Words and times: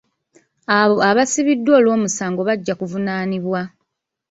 Abo 0.77 0.95
abaasibiddwa 1.09 1.73
olw'omusango 1.79 2.41
bajja 2.49 2.73
kuvunaanibwa 2.79 3.61